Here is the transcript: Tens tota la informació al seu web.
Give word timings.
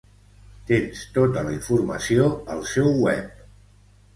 Tens 0.69 1.03
tota 1.17 1.43
la 1.49 1.53
informació 1.57 2.27
al 2.55 2.65
seu 2.73 2.91
web. 3.07 3.45